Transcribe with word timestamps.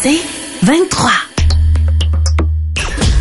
C'est 0.00 0.20
23. 0.62 1.10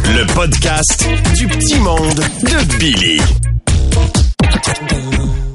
Le 0.05 0.33
podcast 0.33 1.07
du 1.35 1.47
petit 1.47 1.79
monde 1.79 2.13
de 2.13 2.77
Billy. 2.77 3.21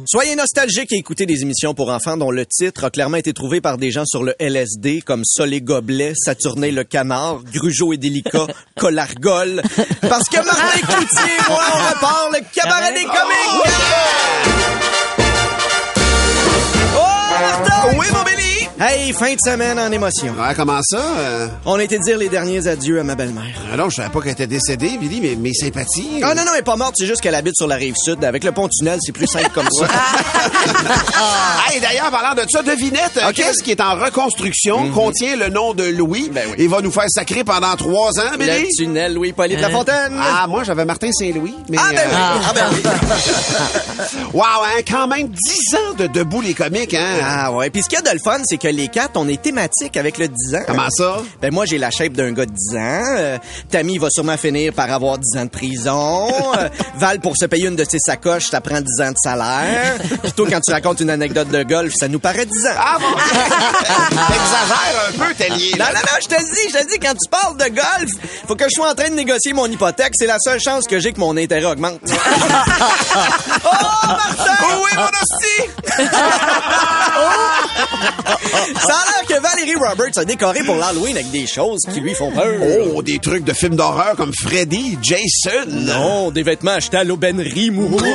Soyez 0.04 0.34
nostalgiques 0.34 0.92
et 0.92 0.96
écoutez 0.96 1.24
des 1.26 1.42
émissions 1.42 1.74
pour 1.74 1.90
enfants 1.90 2.16
dont 2.16 2.30
le 2.30 2.44
titre 2.44 2.84
a 2.84 2.90
clairement 2.90 3.16
été 3.16 3.32
trouvé 3.32 3.60
par 3.60 3.78
des 3.78 3.90
gens 3.90 4.04
sur 4.04 4.24
le 4.24 4.34
LSD 4.40 5.02
comme 5.02 5.24
Sol 5.24 5.54
et 5.54 5.60
Gobelet, 5.60 6.12
Saturnin 6.16 6.70
le 6.72 6.84
Canard, 6.84 7.40
Grugeot 7.52 7.92
et 7.92 7.98
Délicat, 7.98 8.46
Colargol. 8.78 9.62
Parce 10.00 10.28
que 10.28 10.44
Martin 10.44 10.80
Cloutier 10.80 11.34
et 11.38 11.50
moi, 11.50 11.62
on 11.72 11.94
repart 11.94 12.30
le 12.32 12.40
cabaret 12.52 12.92
des 12.94 13.04
comiques! 13.04 13.72
Oh, 16.96 17.40
Martin! 17.40 17.71
Hey, 18.84 19.12
fin 19.12 19.32
de 19.34 19.38
semaine 19.38 19.78
en 19.78 19.92
émotion. 19.92 20.32
Ouais, 20.36 20.54
comment 20.56 20.80
ça? 20.82 20.98
Euh, 20.98 21.46
On 21.66 21.74
a 21.78 21.84
été 21.84 22.00
dire 22.00 22.18
les 22.18 22.28
derniers 22.28 22.66
adieux 22.66 22.98
à 22.98 23.04
ma 23.04 23.14
belle-mère. 23.14 23.44
alors, 23.72 23.90
je 23.90 23.96
savais 23.96 24.08
pas 24.08 24.20
qu'elle 24.20 24.32
était 24.32 24.48
décédée, 24.48 24.98
Billy, 24.98 25.20
mais 25.22 25.36
mes 25.36 25.52
sympathies. 25.54 26.18
Ah 26.22 26.34
non, 26.34 26.42
non, 26.44 26.50
elle 26.54 26.60
est 26.60 26.64
pas 26.64 26.74
morte, 26.74 26.94
c'est 26.98 27.06
juste 27.06 27.20
qu'elle 27.20 27.36
habite 27.36 27.54
sur 27.54 27.68
la 27.68 27.76
rive 27.76 27.94
sud. 27.96 28.24
Avec 28.24 28.42
le 28.42 28.50
pont-tunnel, 28.50 28.98
c'est 29.00 29.12
plus 29.12 29.28
simple 29.28 29.50
comme 29.54 29.68
ça. 29.70 29.86
Hey, 31.72 31.80
d'ailleurs, 31.80 32.10
parlant 32.10 32.34
de 32.34 32.46
ça, 32.50 32.62
devinette, 32.62 33.16
euh, 33.16 33.28
Ok. 33.28 33.34
qu'est-ce 33.34 33.62
qui 33.62 33.70
est 33.70 33.80
en 33.80 33.94
reconstruction, 33.94 34.90
contient 34.90 35.36
le 35.36 35.48
nom 35.48 35.72
de 35.72 35.84
Louis 35.84 36.28
Ben 36.32 36.42
oui. 36.50 36.54
et 36.58 36.66
va 36.68 36.80
nous 36.82 36.90
faire 36.90 37.06
sacrer 37.08 37.44
pendant 37.44 37.74
trois 37.76 38.10
ans, 38.18 38.36
Billy? 38.38 38.50
le 38.62 38.76
tunnel 38.76 39.14
Louis-Polyte 39.14 39.60
Lafontaine. 39.60 40.18
Ah, 40.20 40.46
moi, 40.48 40.64
j'avais 40.64 40.84
Martin 40.84 41.10
Saint-Louis. 41.12 41.54
Mais, 41.70 41.78
Ah, 41.80 41.90
ben 41.92 42.00
oui. 42.10 42.14
euh, 42.14 42.38
Ah, 42.48 42.52
ben 42.54 42.64
oui. 42.72 42.82
Wow, 44.34 44.42
hein, 44.64 44.80
quand 44.90 45.06
même 45.06 45.28
dix 45.28 45.74
ans 45.76 45.94
de 45.96 46.06
debout 46.08 46.40
les 46.40 46.54
comiques, 46.54 46.94
hein? 46.94 47.20
Ah 47.22 47.52
ouais. 47.52 47.70
Puis 47.70 47.82
ce 47.82 47.88
qu'il 47.88 47.98
y 47.98 48.02
a 48.02 48.04
de 48.10 48.14
le 48.14 48.20
fun, 48.22 48.38
c'est 48.44 48.56
que 48.58 48.68
les 48.72 48.88
quatre, 48.88 49.12
on 49.16 49.28
est 49.28 49.40
thématiques 49.40 49.96
avec 49.96 50.18
le 50.18 50.28
10 50.28 50.54
ans. 50.56 50.62
Comment 50.66 50.88
ça? 50.90 51.18
Ben 51.40 51.52
moi, 51.52 51.64
j'ai 51.66 51.78
la 51.78 51.90
shape 51.90 52.12
d'un 52.12 52.32
gars 52.32 52.46
de 52.46 52.52
10 52.52 52.76
ans. 52.76 53.04
Euh, 53.18 53.38
Tammy 53.70 53.98
va 53.98 54.08
sûrement 54.10 54.36
finir 54.36 54.72
par 54.72 54.90
avoir 54.90 55.18
10 55.18 55.38
ans 55.38 55.44
de 55.44 55.50
prison. 55.50 56.28
Euh, 56.52 56.68
Val, 56.96 57.18
pour 57.20 57.36
se 57.36 57.46
payer 57.46 57.68
une 57.68 57.76
de 57.76 57.84
ses 57.84 57.98
sacoches, 57.98 58.48
ça 58.50 58.60
prend 58.60 58.80
10 58.80 59.00
ans 59.00 59.10
de 59.10 59.16
salaire. 59.16 59.96
Toi, 60.36 60.46
quand 60.50 60.60
tu 60.60 60.70
racontes 60.70 61.00
une 61.00 61.08
anecdote 61.08 61.48
de 61.48 61.62
golf, 61.62 61.94
ça 61.94 62.08
nous 62.08 62.18
paraît 62.18 62.44
10 62.44 62.66
ans. 62.66 62.70
Ah, 62.76 62.98
bon. 63.00 63.06
T'exagères 64.10 65.08
un 65.08 65.12
peu, 65.12 65.34
Tellier. 65.34 65.72
Non, 65.78 65.86
non, 65.86 65.92
non, 65.94 66.18
je 66.20 66.28
te 66.28 66.38
dis, 66.42 66.68
je 66.68 66.78
te 66.78 66.90
dis, 66.90 66.98
quand 66.98 67.14
tu 67.14 67.28
parles 67.30 67.56
de 67.56 67.74
golf, 67.74 68.10
faut 68.46 68.54
que 68.54 68.64
je 68.64 68.74
sois 68.74 68.90
en 68.90 68.94
train 68.94 69.08
de 69.08 69.14
négocier 69.14 69.54
mon 69.54 69.66
hypothèque. 69.66 70.12
C'est 70.14 70.26
la 70.26 70.38
seule 70.38 70.60
chance 70.60 70.86
que 70.86 70.98
j'ai 70.98 71.12
que 71.12 71.20
mon 71.20 71.36
intérêt 71.36 71.64
augmente. 71.64 72.00
oh, 72.04 73.68
Martin! 74.06 74.56
Oui, 74.82 74.90
mon 74.96 75.04
hostie! 75.04 75.70
Ça 78.80 78.94
a 78.94 79.04
l'air 79.10 79.26
que 79.28 79.40
Valérie 79.42 79.74
Roberts 79.76 80.16
a 80.18 80.24
décoré 80.24 80.62
pour 80.64 80.76
l'Halloween 80.76 81.16
avec 81.16 81.30
des 81.30 81.46
choses 81.46 81.80
qui 81.92 82.00
lui 82.00 82.14
font 82.14 82.30
peur. 82.30 82.54
Oh, 82.94 83.02
des 83.02 83.18
trucs 83.18 83.44
de 83.44 83.52
films 83.52 83.76
d'horreur 83.76 84.14
comme 84.16 84.32
Freddy, 84.32 84.98
Jason. 85.02 85.66
Non, 85.68 86.30
des 86.30 86.42
vêtements 86.42 86.72
achetés 86.72 86.98
à 86.98 87.04
l'aubainerie, 87.04 87.70
mou. 87.70 87.96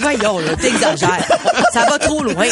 Voyons, 0.00 0.38
là, 0.38 0.54
t'exagères. 0.56 1.26
Ça 1.72 1.86
va 1.88 1.98
trop 1.98 2.22
loin. 2.22 2.44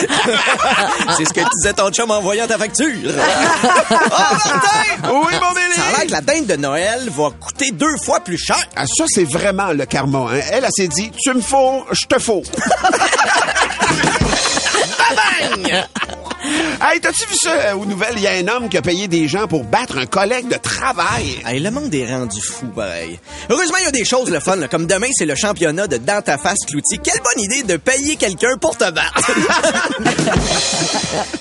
C'est 1.18 1.24
ce 1.26 1.32
que 1.34 1.40
disait 1.56 1.74
ton 1.74 1.90
chum 1.90 2.10
en 2.10 2.20
voyant 2.22 2.46
ta 2.46 2.56
facture. 2.56 2.86
oh, 3.04 3.12
Martin! 4.46 5.10
Oui, 5.10 5.34
mon 5.40 5.52
Billy! 5.52 5.74
Ça 5.74 5.82
a 5.82 5.90
l'air 5.98 6.06
que 6.06 6.12
la 6.12 6.20
dinde 6.22 6.46
de 6.46 6.56
Noël 6.56 7.10
va 7.10 7.28
coûter 7.38 7.70
deux 7.72 7.96
fois 8.02 8.20
plus 8.20 8.38
cher. 8.38 8.56
Ah, 8.74 8.84
ça, 8.86 9.04
c'est 9.06 9.24
vraiment 9.24 9.72
le 9.72 9.84
karma. 9.84 10.28
Hein? 10.32 10.40
Elle, 10.50 10.64
elle 10.64 10.70
s'est 10.74 10.88
dit, 10.88 11.12
tu 11.22 11.34
me 11.34 11.42
fous, 11.42 11.84
je 11.90 12.06
te 12.06 12.18
fous. 12.18 12.42
Hey, 16.84 16.98
t'as-tu 17.00 17.24
vu 17.28 17.36
ça 17.40 17.50
euh, 17.52 17.74
aux 17.74 17.84
nouvelles? 17.86 18.14
Il 18.16 18.22
y 18.22 18.26
a 18.26 18.32
un 18.32 18.48
homme 18.48 18.68
qui 18.68 18.76
a 18.76 18.82
payé 18.82 19.06
des 19.06 19.28
gens 19.28 19.46
pour 19.46 19.62
battre 19.62 19.96
un 19.98 20.06
collègue 20.06 20.48
de 20.48 20.56
travail. 20.56 21.40
Hey, 21.46 21.60
le 21.60 21.70
monde 21.70 21.94
est 21.94 22.12
rendu 22.12 22.40
fou, 22.42 22.66
pareil. 22.66 23.20
Heureusement, 23.48 23.76
il 23.78 23.84
y 23.84 23.86
a 23.88 23.92
des 23.92 24.04
choses 24.04 24.28
le 24.28 24.40
fun, 24.40 24.56
là, 24.56 24.66
comme 24.66 24.86
demain, 24.88 25.06
c'est 25.12 25.24
le 25.24 25.36
championnat 25.36 25.86
de 25.86 25.98
dans 25.98 26.20
ta 26.20 26.38
face 26.38 26.58
clouty. 26.68 26.98
Quelle 26.98 27.20
bonne 27.22 27.44
idée 27.44 27.62
de 27.62 27.76
payer 27.76 28.16
quelqu'un 28.16 28.56
pour 28.60 28.76
te 28.76 28.90
battre. 28.90 29.14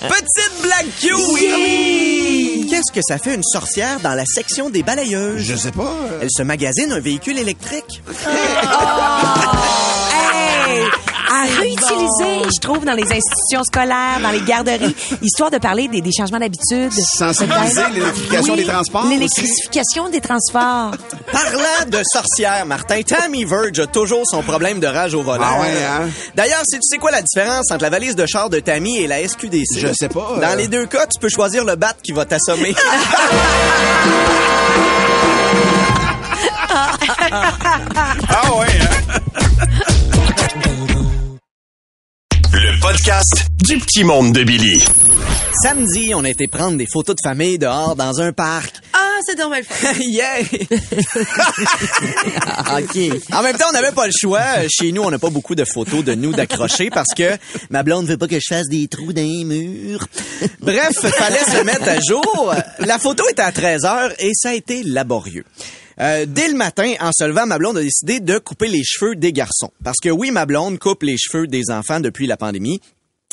Petite 0.01 0.61
blague 0.61 0.87
cute. 0.99 1.15
Oui. 1.33 2.67
Qu'est-ce 2.69 2.91
que 2.93 3.01
ça 3.01 3.17
fait 3.17 3.33
une 3.33 3.43
sorcière 3.43 3.99
dans 4.01 4.13
la 4.13 4.25
section 4.27 4.69
des 4.69 4.83
balayeuses? 4.83 5.41
Je 5.41 5.55
sais 5.55 5.71
pas. 5.71 5.81
euh, 6.11 6.19
Elle 6.21 6.29
se 6.31 6.43
magasine 6.43 6.91
un 6.91 6.99
véhicule 6.99 7.39
électrique. 7.39 8.03
Hey! 8.27 8.35
À 11.33 11.43
réutiliser, 11.43 12.49
je 12.53 12.59
trouve, 12.59 12.83
dans 12.83 12.91
les 12.93 13.03
institutions 13.03 13.63
scolaires, 13.63 14.19
dans 14.21 14.31
les 14.31 14.41
garderies, 14.41 14.93
histoire 15.21 15.49
de 15.49 15.59
parler 15.59 15.87
des, 15.87 16.01
des 16.01 16.11
changements 16.11 16.39
d'habitude. 16.39 16.91
Sensibiliser 16.91 17.83
l'électrification 17.93 18.55
des 18.57 18.65
transports 18.65 19.05
L'électrification 19.07 20.09
des 20.09 20.19
transports. 20.19 20.91
Parlant 21.31 21.87
de 21.89 22.01
sorcière, 22.03 22.65
Martin, 22.65 23.01
Tammy 23.03 23.45
Verge 23.45 23.79
a 23.79 23.87
toujours 23.87 24.23
son 24.25 24.41
problème 24.43 24.81
de 24.81 24.87
rage 24.87 25.13
au 25.13 25.21
volant. 25.23 25.45
Ah 25.47 25.61
ouais, 25.61 25.83
hein? 25.83 26.09
D'ailleurs, 26.35 26.63
sais-tu 26.65 26.81
sais 26.89 26.97
quoi 26.97 27.11
la 27.11 27.21
différence 27.21 27.71
entre 27.71 27.83
la 27.83 27.89
valise 27.89 28.17
de 28.17 28.25
char 28.25 28.49
de 28.49 28.59
Tammy 28.59 28.97
et 28.97 29.07
la 29.07 29.25
SQDC? 29.25 29.77
Je 29.79 29.93
sais 29.93 30.09
pas, 30.09 30.33
Dans 30.41 30.51
euh. 30.51 30.55
les 30.57 30.67
deux 30.67 30.85
cas, 30.85 31.05
tu 31.05 31.17
peux 31.17 31.29
choisir 31.29 31.63
le 31.63 31.77
bat 31.77 31.93
qui 32.03 32.11
va 32.11 32.25
t'assommer. 32.25 32.75
Ah 38.29 38.55
ouais, 38.55 38.67
hein? 38.81 39.41
podcast 42.81 43.45
du 43.63 43.77
petit 43.77 44.03
monde 44.03 44.33
de 44.33 44.43
Billy. 44.43 44.83
Samedi, 45.63 46.13
on 46.15 46.23
a 46.23 46.29
été 46.29 46.47
prendre 46.47 46.77
des 46.77 46.87
photos 46.91 47.15
de 47.15 47.21
famille 47.23 47.59
dehors 47.59 47.95
dans 47.95 48.19
un 48.19 48.33
parc. 48.33 48.73
Ah, 48.93 49.19
c'est 49.25 49.37
normal. 49.37 49.63
yeah! 49.99 50.39
OK. 52.79 52.97
En 53.33 53.43
même 53.43 53.57
temps, 53.57 53.67
on 53.69 53.73
n'avait 53.73 53.91
pas 53.91 54.07
le 54.07 54.13
choix. 54.15 54.41
Chez 54.69 54.91
nous, 54.91 55.03
on 55.03 55.11
n'a 55.11 55.19
pas 55.19 55.29
beaucoup 55.29 55.53
de 55.53 55.63
photos 55.63 56.03
de 56.03 56.15
nous 56.15 56.33
d'accrocher 56.33 56.89
parce 56.89 57.13
que 57.15 57.37
ma 57.69 57.83
blonde 57.83 58.07
veut 58.07 58.17
pas 58.17 58.27
que 58.27 58.39
je 58.39 58.47
fasse 58.49 58.67
des 58.67 58.87
trous 58.87 59.13
dans 59.13 59.21
les 59.21 59.43
murs. 59.43 60.07
Bref, 60.59 60.93
fallait 60.99 61.43
se 61.43 61.63
mettre 61.63 61.87
à 61.87 61.99
jour. 61.99 62.55
La 62.79 62.97
photo 62.97 63.23
était 63.29 63.43
à 63.43 63.51
13 63.51 63.85
heures 63.85 64.11
et 64.19 64.31
ça 64.33 64.49
a 64.49 64.53
été 64.53 64.81
laborieux. 64.83 65.45
Euh, 66.01 66.25
dès 66.27 66.47
le 66.47 66.55
matin, 66.55 66.93
en 66.99 67.11
se 67.11 67.23
levant, 67.23 67.45
ma 67.45 67.59
blonde 67.59 67.77
a 67.77 67.83
décidé 67.83 68.19
de 68.19 68.39
couper 68.39 68.67
les 68.67 68.83
cheveux 68.83 69.15
des 69.15 69.31
garçons. 69.31 69.71
Parce 69.83 69.99
que 70.01 70.09
oui, 70.09 70.31
ma 70.31 70.47
blonde 70.47 70.79
coupe 70.79 71.03
les 71.03 71.17
cheveux 71.17 71.45
des 71.45 71.69
enfants 71.69 71.99
depuis 71.99 72.25
la 72.25 72.37
pandémie. 72.37 72.81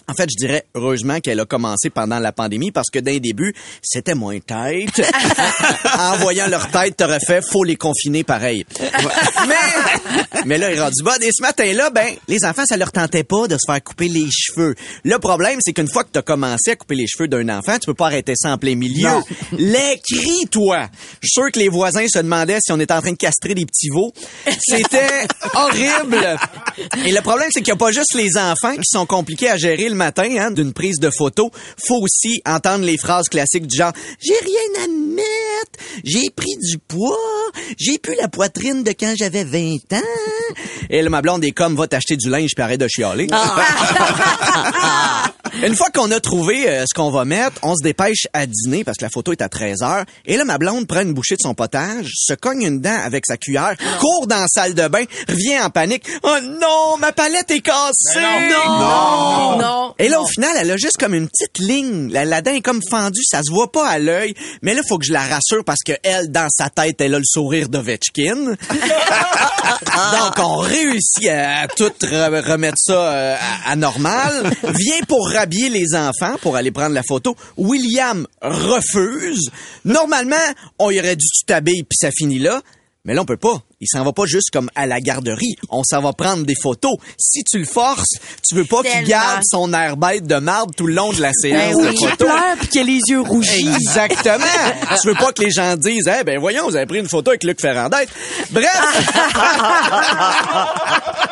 En 0.09 0.15
fait, 0.15 0.29
je 0.31 0.47
dirais 0.47 0.65
heureusement 0.75 1.21
qu'elle 1.21 1.39
a 1.39 1.45
commencé 1.45 1.91
pendant 1.91 2.19
la 2.19 2.33
pandémie 2.33 2.71
parce 2.71 2.89
que 2.91 2.99
d'un 2.99 3.19
début, 3.19 3.55
c'était 3.83 4.15
moins 4.15 4.39
tête. 4.41 5.03
en 5.99 6.17
voyant 6.17 6.49
leur 6.49 6.71
tête, 6.71 6.97
t'aurais 6.97 7.21
fait 7.21 7.43
faut 7.43 7.63
les 7.63 7.77
confiner 7.77 8.25
pareil. 8.25 8.65
mais 9.47 10.45
mais 10.47 10.57
là, 10.57 10.71
il 10.73 10.79
est 10.79 10.81
rendu 10.81 11.03
bas. 11.03 11.17
Et 11.21 11.31
ce 11.31 11.43
matin-là, 11.43 11.91
ben 11.91 12.15
les 12.27 12.45
enfants, 12.45 12.65
ça 12.67 12.79
leur 12.79 12.91
tentait 12.91 13.25
pas 13.25 13.49
de 13.49 13.57
se 13.57 13.71
faire 13.71 13.83
couper 13.83 14.09
les 14.09 14.27
cheveux. 14.31 14.75
Le 15.05 15.19
problème, 15.19 15.59
c'est 15.63 15.75
qu'une 15.75 15.91
fois 15.91 16.05
que 16.05 16.11
t'as 16.11 16.23
commencé 16.23 16.71
à 16.71 16.77
couper 16.77 16.95
les 16.95 17.07
cheveux 17.07 17.29
d'un 17.29 17.49
enfant, 17.51 17.79
tu 17.79 17.87
peux 17.87 17.95
pas 17.95 18.07
arrêter 18.07 18.33
ça 18.35 18.51
en 18.53 18.57
plein 18.57 18.77
milieu. 18.77 19.09
Non. 19.09 19.23
Les 19.59 20.01
cris, 20.03 20.47
toi. 20.51 20.89
Je 21.21 21.29
suis 21.29 21.43
sûr 21.43 21.53
que 21.53 21.59
les 21.59 21.69
voisins 21.69 22.07
se 22.09 22.19
demandaient 22.19 22.59
si 22.65 22.73
on 22.73 22.81
était 22.81 22.95
en 22.95 23.03
train 23.03 23.13
de 23.13 23.17
castrer 23.17 23.55
des 23.55 23.67
petits 23.67 23.91
veaux. 23.91 24.13
C'était 24.59 25.27
horrible. 25.55 26.39
Et 27.05 27.13
le 27.13 27.21
problème, 27.21 27.49
c'est 27.51 27.61
qu'il 27.61 27.73
n'y 27.73 27.77
a 27.77 27.85
pas 27.85 27.93
juste 27.93 28.15
les 28.15 28.39
enfants 28.39 28.75
qui 28.75 28.89
sont 28.91 29.05
compliqués 29.05 29.51
à 29.51 29.57
gérer 29.57 29.89
le 29.89 29.98
matin 29.99 30.29
hein, 30.39 30.51
d'une 30.51 30.73
prise 30.73 30.99
de 30.99 31.11
photo. 31.11 31.51
Faut 31.87 32.01
aussi 32.01 32.41
entendre 32.47 32.85
les 32.85 32.97
phrases 32.97 33.29
classiques 33.29 33.67
du 33.67 33.77
genre 33.77 33.93
«J'ai 34.21 34.33
rien 34.43 34.85
à 34.85 34.89
mettre, 34.89 35.79
j'ai 36.05 36.31
pris 36.35 36.57
du 36.63 36.79
poids, 36.79 37.19
j'ai 37.79 37.99
plus 37.99 38.15
la 38.15 38.29
poitrine 38.29 38.83
de 38.83 38.93
quand 38.93 39.15
j'avais 39.17 39.45
20 39.45 39.93
ans.» 39.93 40.03
Et 40.91 41.03
là, 41.03 41.11
ma 41.11 41.21
blonde 41.21 41.45
est 41.45 41.51
comme 41.51 41.77
«Va 41.77 41.87
t'acheter 41.87 42.17
du 42.17 42.31
linge 42.31 42.53
arrête 42.57 42.81
de 42.81 42.89
chialer. 42.89 43.27
Une 45.65 45.75
fois 45.75 45.89
qu'on 45.93 46.11
a 46.13 46.21
trouvé 46.21 46.69
euh, 46.69 46.85
ce 46.89 46.95
qu'on 46.95 47.11
va 47.11 47.25
mettre, 47.25 47.55
on 47.63 47.75
se 47.75 47.83
dépêche 47.83 48.27
à 48.33 48.47
dîner 48.47 48.85
parce 48.85 48.97
que 48.97 49.05
la 49.05 49.11
photo 49.11 49.33
est 49.33 49.43
à 49.43 49.49
13 49.49 49.83
heures. 49.83 50.05
Et 50.25 50.37
là, 50.37 50.45
ma 50.45 50.57
blonde 50.57 50.87
prend 50.87 51.01
une 51.01 51.13
bouchée 51.15 51.35
de 51.35 51.41
son 51.43 51.55
potage, 51.55 52.07
se 52.15 52.33
cogne 52.35 52.63
une 52.63 52.81
dent 52.81 52.97
avec 53.05 53.25
sa 53.27 53.37
cuillère, 53.37 53.75
court 53.99 54.27
dans 54.29 54.37
la 54.39 54.47
salle 54.49 54.75
de 54.75 54.87
bain, 54.87 55.03
revient 55.29 55.59
en 55.61 55.71
panique. 55.71 56.05
Oh 56.23 56.37
non, 56.61 56.97
ma 56.99 57.11
palette 57.13 57.51
est 57.51 57.61
cassée! 57.61 58.21
Non! 58.51 59.59
Non! 59.59 59.95
Et 59.99 60.09
là, 60.09 60.21
au 60.23 60.27
final, 60.27 60.51
elle 60.61 60.71
a 60.71 60.77
juste 60.77 60.97
comme 60.99 61.15
une 61.15 61.29
petite 61.29 61.59
ligne. 61.59 62.09
La, 62.13 62.25
la 62.25 62.41
dent 62.41 62.53
est 62.53 62.61
comme 62.61 62.81
fendue, 62.89 63.25
ça 63.25 63.43
se 63.43 63.51
voit 63.51 63.73
pas 63.73 63.87
à 63.89 63.99
l'œil. 63.99 64.35
Mais 64.63 64.75
là, 64.75 64.83
faut 64.89 64.97
que 64.99 65.07
je 65.07 65.13
la 65.13 65.23
rassure 65.23 65.65
parce 65.67 65.81
que 65.85 65.93
elle, 66.05 66.31
dans 66.31 66.49
sa 66.51 66.71
tête, 66.71 67.01
elle 67.01 67.15
a 67.15 67.19
le 67.19 67.25
sourire 67.27 67.69
d'Ovechkin. 67.69 68.55
Donc, 70.13 70.39
on 70.39 70.57
réussit 70.57 71.29
à, 71.29 71.61
à 71.63 71.67
tout 71.69 71.91
re- 72.03 72.49
remettre 72.49 72.79
ça 72.79 72.93
euh, 73.13 73.37
à, 73.67 73.73
à 73.73 73.77
normal. 73.77 74.51
Vient 74.63 75.01
pour 75.09 75.29
rhabiller 75.49 75.71
les 75.71 75.95
enfants 75.95 76.37
pour 76.43 76.57
aller 76.57 76.71
prendre 76.71 76.95
la 76.95 77.03
photo. 77.03 77.35
William 77.57 78.27
refuse. 78.43 79.51
Normalement, 79.85 80.37
on 80.79 80.91
y 80.91 80.99
aurait 81.01 81.17
dû 81.17 81.27
tu 81.27 81.45
t'habilles 81.47 81.83
puis 81.85 81.97
ça 81.99 82.11
finit 82.17 82.39
là. 82.39 82.61
Mais 83.05 83.15
là, 83.15 83.23
on 83.23 83.25
peut 83.25 83.39
pas. 83.39 83.63
Il 83.81 83.87
s'en 83.91 84.05
va 84.05 84.13
pas 84.13 84.27
juste 84.27 84.51
comme 84.53 84.69
à 84.75 84.87
la 84.87 85.01
garderie. 85.01 85.55
On 85.71 85.83
s'en 85.83 86.03
va 86.03 86.13
prendre 86.13 86.45
des 86.45 86.57
photos. 86.61 86.97
Si 87.17 87.43
tu 87.45 87.59
le 87.59 87.65
forces, 87.65 88.17
tu 88.47 88.55
veux 88.55 88.67
pas 88.67 88.83
qu'il 88.83 89.05
garde 89.05 89.41
son 89.51 89.73
air 89.73 89.97
bête 89.97 90.27
de 90.27 90.35
marde 90.35 90.75
tout 90.77 90.87
le 90.87 90.93
long 90.95 91.11
de 91.13 91.23
la 91.23 91.33
séance 91.33 91.75
Ben 91.75 91.85
de 91.85 91.89
oui, 91.89 91.97
il 91.99 92.09
photos. 92.09 92.29
pleure 92.29 92.57
puis 92.59 92.69
qu'il 92.69 92.81
a 92.83 92.85
les 92.85 93.01
yeux 93.09 93.21
rougis. 93.21 93.67
Exactement. 93.69 94.45
tu 95.01 95.09
veux 95.09 95.15
pas 95.15 95.33
que 95.33 95.43
les 95.43 95.51
gens 95.51 95.75
disent, 95.77 96.11
eh 96.21 96.25
ben 96.25 96.39
voyons, 96.39 96.69
vous 96.69 96.77
avez 96.77 96.87
pris 96.87 96.99
une 96.99 97.09
photo 97.09 97.31
avec 97.31 97.45
Luc 97.45 97.61
Ferrandette. 97.63 98.11
Bref. 98.51 98.69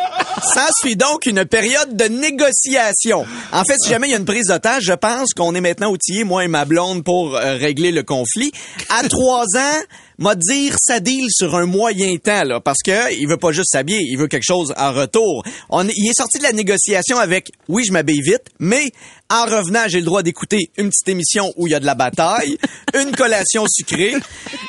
S'ensuit 0.55 0.97
donc 0.97 1.27
une 1.27 1.45
période 1.45 1.97
de 1.97 2.05
négociation. 2.05 3.25
En 3.53 3.65
fait, 3.65 3.77
si 3.83 3.91
jamais 3.91 4.09
il 4.09 4.11
y 4.13 4.15
a 4.15 4.19
une 4.19 4.25
prise 4.25 4.47
d'otage, 4.47 4.85
je 4.85 4.93
pense 4.93 5.35
qu'on 5.35 5.55
est 5.55 5.61
maintenant 5.61 5.91
outillés, 5.91 6.25
moi 6.25 6.45
et 6.45 6.49
ma 6.49 6.65
blonde, 6.65 7.05
pour 7.05 7.37
euh, 7.37 7.57
régler 7.57 7.91
le 7.91 8.03
conflit. 8.03 8.53
À 8.89 9.07
trois 9.09 9.45
ans, 9.57 9.83
m'a 10.19 10.35
dire 10.35 10.77
sa 10.79 11.01
deal 11.01 11.27
sur 11.31 11.57
un 11.57 11.67
moyen 11.67 12.17
temps, 12.17 12.45
là, 12.45 12.61
parce 12.61 12.79
que 12.85 13.13
il 13.15 13.27
veut 13.29 13.37
pas 13.37 13.53
juste 13.53 13.71
s'habiller, 13.73 14.01
il 14.03 14.17
veut 14.17 14.29
quelque 14.29 14.47
chose 14.47 14.73
en 14.77 14.93
retour. 14.93 15.45
On, 15.69 15.87
il 15.87 16.09
est 16.09 16.17
sorti 16.17 16.39
de 16.39 16.45
la 16.45 16.53
négociation 16.53 17.19
avec, 17.19 17.51
oui, 17.69 17.85
je 17.87 17.93
m'habille 17.93 18.23
vite, 18.23 18.45
mais 18.59 18.91
en 19.31 19.45
revenant, 19.45 19.85
j'ai 19.89 19.99
le 19.99 20.05
droit 20.05 20.23
d'écouter 20.23 20.71
une 20.77 20.89
petite 20.89 21.09
émission 21.09 21.53
où 21.57 21.67
il 21.67 21.71
y 21.71 21.75
a 21.75 21.81
de 21.81 21.87
la 21.87 21.95
bataille, 21.95 22.59
une 22.95 23.11
collation 23.13 23.67
sucrée. 23.69 24.15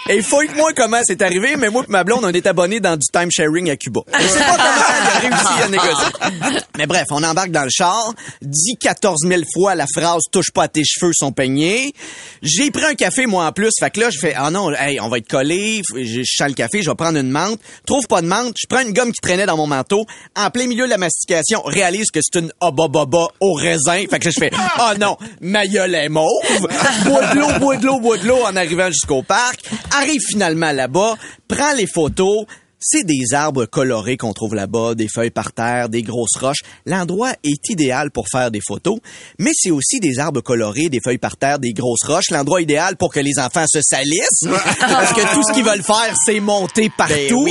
Et 0.09 0.21
fouille-moi 0.21 0.73
comment 0.75 1.01
c'est 1.03 1.21
arrivé, 1.21 1.55
mais 1.57 1.69
moi 1.69 1.83
et 1.87 1.91
ma 1.91 2.03
blonde, 2.03 2.23
on 2.23 2.29
est 2.29 2.47
abonnés 2.47 2.79
dans 2.79 2.97
du 2.97 3.05
time 3.11 3.29
sharing 3.31 3.69
à 3.69 3.75
Cuba. 3.75 4.01
Je 4.19 4.27
sais 4.27 4.39
pas 4.39 4.57
comment 4.57 4.63
elle 5.21 5.31
a 5.33 5.37
réussi 5.37 5.63
à 5.63 5.67
négocier. 5.67 6.61
Mais 6.77 6.85
bref, 6.85 7.05
on 7.11 7.23
embarque 7.23 7.51
dans 7.51 7.63
le 7.63 7.69
char, 7.71 8.13
dit 8.41 8.77
14 8.79 9.27
000 9.27 9.41
fois 9.53 9.75
la 9.75 9.85
phrase 9.87 10.23
«touche 10.31 10.51
pas 10.53 10.63
à 10.63 10.67
tes 10.67 10.83
cheveux, 10.85 11.11
sont 11.13 11.31
peignés». 11.31 11.93
J'ai 12.41 12.71
pris 12.71 12.85
un 12.85 12.95
café, 12.95 13.25
moi, 13.25 13.45
en 13.45 13.51
plus. 13.51 13.71
Fait 13.79 13.89
que 13.89 13.99
là, 13.99 14.09
je 14.09 14.19
fais 14.19 14.33
«Ah 14.37 14.51
non, 14.51 14.71
hey, 14.73 14.99
on 15.01 15.09
va 15.09 15.17
être 15.17 15.27
collés. 15.27 15.81
Je 15.95 16.21
sens 16.23 16.47
le 16.47 16.53
café, 16.53 16.81
je 16.81 16.89
vais 16.89 16.95
prendre 16.95 17.17
une 17.17 17.29
menthe. 17.29 17.59
Trouve 17.85 18.05
pas 18.07 18.21
de 18.21 18.27
menthe. 18.27 18.53
Je 18.59 18.67
prends 18.67 18.81
une 18.81 18.93
gomme 18.93 19.11
qui 19.11 19.21
traînait 19.21 19.45
dans 19.45 19.57
mon 19.57 19.67
manteau. 19.67 20.05
En 20.35 20.49
plein 20.49 20.67
milieu 20.67 20.85
de 20.85 20.91
la 20.91 20.97
mastication, 20.97 21.61
réalise 21.63 22.11
que 22.11 22.19
c'est 22.21 22.39
une 22.39 22.51
Oba-Boba 22.61 23.27
au 23.41 23.53
raisin. 23.53 24.03
Fait 24.09 24.19
que 24.19 24.25
là, 24.25 24.31
je 24.31 24.39
fais 24.39 24.46
«Ah 24.79 24.93
non, 24.99 25.17
ma 25.41 25.65
est 25.65 26.09
mauve. 26.09 26.67
Bois 27.05 27.33
de 27.33 27.39
l'eau, 27.39 27.59
bois 27.59 27.77
de 27.77 27.85
l'eau, 27.85 27.99
bois 27.99 28.17
de 28.17 28.27
l'eau 28.27 28.43
en 28.45 28.55
arrivant 28.55 28.87
jusqu'au 28.87 29.23
parc. 29.23 29.61
Arrive 29.97 30.21
finalement 30.21 30.71
là-bas, 30.71 31.15
prends 31.47 31.73
les 31.73 31.87
photos. 31.87 32.45
C'est 32.79 33.03
des 33.03 33.33
arbres 33.33 33.65
colorés 33.65 34.17
qu'on 34.17 34.33
trouve 34.33 34.53
là-bas, 34.53 34.93
des 34.93 35.07
feuilles 35.07 35.31
par 35.31 35.51
terre, 35.51 35.89
des 35.89 36.03
grosses 36.03 36.37
roches. 36.39 36.61
L'endroit 36.85 37.31
est 37.43 37.69
idéal 37.69 38.11
pour 38.11 38.27
faire 38.31 38.51
des 38.51 38.61
photos, 38.65 38.99
mais 39.39 39.49
c'est 39.53 39.71
aussi 39.71 39.99
des 39.99 40.19
arbres 40.19 40.41
colorés, 40.41 40.89
des 40.89 40.99
feuilles 41.03 41.17
par 41.17 41.37
terre, 41.37 41.57
des 41.57 41.73
grosses 41.73 42.03
roches. 42.05 42.29
L'endroit 42.29 42.61
idéal 42.61 42.95
pour 42.95 43.11
que 43.11 43.19
les 43.19 43.39
enfants 43.39 43.65
se 43.67 43.81
salissent, 43.81 44.45
parce 44.79 45.13
que 45.13 45.33
tout 45.33 45.41
ce 45.47 45.53
qu'ils 45.53 45.65
veulent 45.65 45.83
faire, 45.83 46.15
c'est 46.23 46.39
monter 46.39 46.91
partout. 46.95 47.47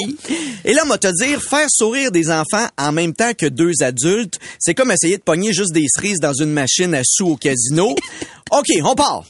Et 0.64 0.72
là, 0.72 0.84
moi 0.84 0.96
te 0.96 1.08
dire, 1.08 1.42
faire 1.42 1.66
sourire 1.70 2.12
des 2.12 2.30
enfants 2.30 2.66
en 2.78 2.92
même 2.92 3.12
temps 3.12 3.32
que 3.36 3.46
deux 3.46 3.72
adultes, 3.82 4.38
c'est 4.60 4.74
comme 4.74 4.92
essayer 4.92 5.16
de 5.18 5.22
pogner 5.22 5.52
juste 5.52 5.72
des 5.72 5.86
cerises 5.92 6.20
dans 6.20 6.34
une 6.34 6.52
machine 6.52 6.94
à 6.94 7.02
sous 7.04 7.30
au 7.30 7.36
casino. 7.36 7.96
OK, 8.52 8.68
on 8.84 8.94
part. 8.94 9.24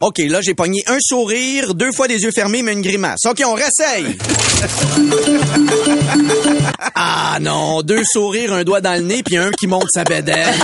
OK, 0.00 0.16
là, 0.30 0.40
j'ai 0.40 0.54
pogné 0.54 0.82
un 0.86 0.96
sourire, 0.98 1.74
deux 1.74 1.92
fois 1.92 2.08
des 2.08 2.22
yeux 2.22 2.30
fermés, 2.30 2.62
mais 2.62 2.72
une 2.72 2.80
grimace. 2.80 3.26
OK, 3.26 3.42
on 3.46 3.54
réessaye. 3.54 4.16
Ah 7.02 7.38
non, 7.40 7.82
deux 7.82 8.02
sourires, 8.04 8.52
un 8.52 8.64
doigt 8.64 8.80
dans 8.80 8.94
le 8.94 9.06
nez, 9.06 9.22
puis 9.22 9.36
un 9.36 9.50
qui 9.52 9.66
monte 9.66 9.88
sa 9.92 10.04
bédaine. 10.04 10.54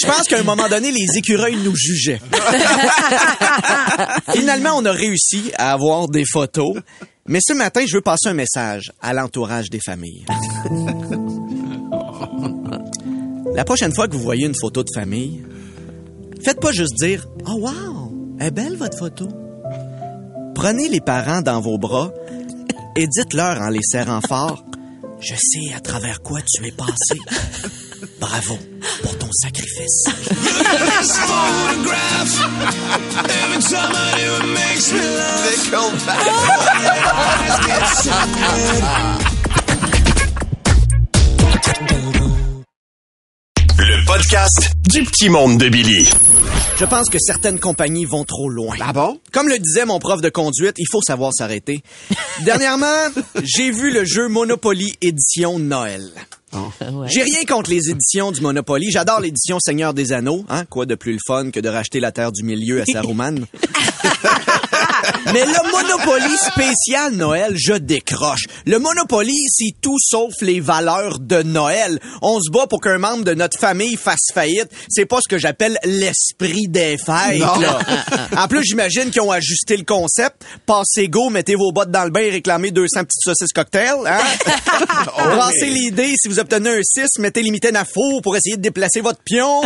Je 0.00 0.06
pense 0.06 0.22
qu'à 0.28 0.38
un 0.38 0.42
moment 0.42 0.68
donné, 0.68 0.90
les 0.90 1.18
écureuils 1.18 1.56
nous 1.56 1.74
jugeaient. 1.74 2.20
Finalement, 4.32 4.70
on 4.76 4.84
a 4.84 4.92
réussi 4.92 5.50
à 5.56 5.72
avoir 5.72 6.08
des 6.08 6.24
photos. 6.24 6.74
Mais 7.26 7.40
ce 7.42 7.52
matin, 7.52 7.82
je 7.86 7.96
veux 7.96 8.00
passer 8.00 8.28
un 8.28 8.34
message 8.34 8.92
à 9.02 9.12
l'entourage 9.12 9.68
des 9.68 9.80
familles. 9.84 10.24
La 13.54 13.64
prochaine 13.64 13.94
fois 13.94 14.08
que 14.08 14.14
vous 14.14 14.22
voyez 14.22 14.46
une 14.46 14.56
photo 14.58 14.82
de 14.82 14.90
famille, 14.94 15.42
faites 16.42 16.60
pas 16.60 16.72
juste 16.72 16.94
dire 16.94 17.26
«Oh 17.46 17.56
wow, 17.58 17.99
est 18.40 18.50
belle 18.50 18.76
votre 18.76 18.98
photo». 18.98 19.28
Prenez 20.54 20.88
les 20.88 21.00
parents 21.00 21.42
dans 21.42 21.60
vos 21.60 21.78
bras 21.78 22.10
et 22.96 23.06
dites-leur 23.06 23.60
en 23.60 23.68
les 23.68 23.82
serrant 23.82 24.20
fort 24.20 24.64
«Je 25.20 25.34
sais 25.34 25.74
à 25.74 25.80
travers 25.80 26.22
quoi 26.22 26.40
tu 26.42 26.66
es 26.66 26.72
passé. 26.72 27.18
Bravo 28.20 28.58
pour 29.02 29.16
ton 29.18 29.30
sacrifice. 29.32 30.04
Le 43.78 44.06
podcast 44.06 44.72
du 44.88 45.04
petit 45.04 45.28
monde 45.28 45.58
de 45.58 45.68
Billy.» 45.68 46.10
Je 46.80 46.86
pense 46.86 47.10
que 47.10 47.18
certaines 47.18 47.60
compagnies 47.60 48.06
vont 48.06 48.24
trop 48.24 48.48
loin. 48.48 48.74
Ah 48.80 48.94
bon? 48.94 49.20
Comme 49.32 49.50
le 49.50 49.58
disait 49.58 49.84
mon 49.84 49.98
prof 49.98 50.22
de 50.22 50.30
conduite, 50.30 50.76
il 50.78 50.86
faut 50.90 51.02
savoir 51.02 51.30
s'arrêter. 51.34 51.82
Dernièrement, 52.46 52.86
j'ai 53.42 53.70
vu 53.70 53.90
le 53.90 54.06
jeu 54.06 54.28
Monopoly 54.28 54.96
édition 55.02 55.58
Noël. 55.58 56.10
J'ai 57.04 57.22
rien 57.22 57.44
contre 57.46 57.68
les 57.68 57.90
éditions 57.90 58.32
du 58.32 58.40
Monopoly. 58.40 58.90
J'adore 58.90 59.20
l'édition 59.20 59.60
Seigneur 59.60 59.92
des 59.92 60.14
Anneaux. 60.14 60.46
Hein? 60.48 60.64
Quoi 60.70 60.86
de 60.86 60.94
plus 60.94 61.12
le 61.12 61.18
fun 61.26 61.50
que 61.50 61.60
de 61.60 61.68
racheter 61.68 62.00
la 62.00 62.12
Terre 62.12 62.32
du 62.32 62.44
Milieu 62.44 62.80
à 62.80 62.86
Saruman? 62.86 63.44
Mais 65.32 65.44
le 65.44 65.70
Monopoly 65.70 66.36
spécial 66.36 67.12
Noël, 67.14 67.54
je 67.56 67.74
décroche. 67.74 68.42
Le 68.66 68.78
Monopoly, 68.78 69.36
c'est 69.48 69.74
tout 69.80 69.96
sauf 70.00 70.32
les 70.42 70.60
valeurs 70.60 71.18
de 71.20 71.42
Noël. 71.42 72.00
On 72.22 72.40
se 72.40 72.50
bat 72.50 72.66
pour 72.66 72.80
qu'un 72.80 72.98
membre 72.98 73.24
de 73.24 73.34
notre 73.34 73.58
famille 73.58 73.96
fasse 73.96 74.28
faillite. 74.34 74.68
C'est 74.88 75.06
pas 75.06 75.18
ce 75.22 75.28
que 75.28 75.38
j'appelle 75.38 75.78
l'esprit 75.84 76.68
des 76.68 76.96
fêtes, 76.98 77.38
Non. 77.38 77.58
là. 77.60 77.78
En 78.36 78.48
plus, 78.48 78.64
j'imagine 78.64 79.10
qu'ils 79.10 79.22
ont 79.22 79.30
ajusté 79.30 79.76
le 79.76 79.84
concept. 79.84 80.44
Passez 80.66 81.08
go, 81.08 81.30
mettez 81.30 81.54
vos 81.54 81.72
bottes 81.72 81.90
dans 81.90 82.04
le 82.04 82.10
bain 82.10 82.20
et 82.20 82.30
réclamez 82.30 82.70
200 82.70 83.04
petites 83.04 83.22
saucisses 83.22 83.52
cocktail, 83.52 83.94
hein? 84.06 84.18
Brassez 85.16 85.66
les 85.66 85.90
dés. 85.90 86.14
Si 86.16 86.28
vous 86.28 86.38
obtenez 86.38 86.70
un 86.70 86.82
6, 86.82 87.18
mettez 87.18 87.42
les 87.42 87.50
mitaines 87.50 87.76
à 87.76 87.84
faux 87.84 88.20
pour 88.22 88.36
essayer 88.36 88.56
de 88.56 88.62
déplacer 88.62 89.00
votre 89.00 89.20
pion. 89.24 89.62